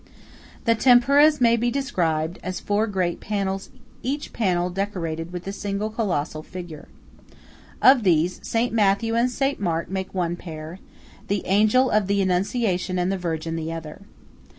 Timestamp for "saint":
8.41-8.73, 9.29-9.59